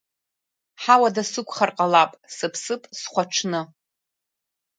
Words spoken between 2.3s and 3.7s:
сыԥсып схәаҽны!